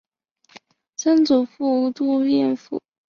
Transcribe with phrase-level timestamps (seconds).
[0.95, 2.81] 曾祖父杜彦父。